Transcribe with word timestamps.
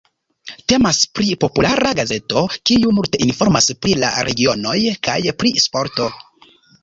Temas 0.71 0.99
pri 1.17 1.35
populara 1.43 1.91
gazeto 1.99 2.43
kiu 2.69 2.95
multe 2.99 3.21
informas 3.27 3.69
pri 3.83 3.93
la 4.05 4.09
regionoj 4.29 4.77
kaj 5.09 5.19
pri 5.43 5.53
sporto. 5.67 6.09